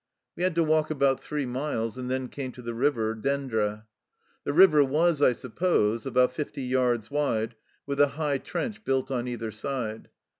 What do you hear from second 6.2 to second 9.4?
fifty yards wide, with a high trench built on